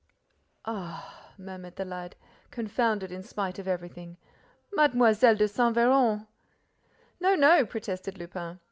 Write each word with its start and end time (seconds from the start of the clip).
"Ah," 0.65 1.31
murmured 1.37 1.75
the 1.75 1.85
lad, 1.85 2.15
confounded 2.49 3.11
in 3.11 3.21
spite 3.21 3.59
of 3.59 3.67
everything, 3.67 4.17
"Mlle. 4.75 4.87
de 5.13 5.47
Saint 5.47 5.75
Véran!" 5.77 6.25
"No, 7.19 7.35
no," 7.35 7.63
protested 7.67 8.17
Lupin. 8.17 8.57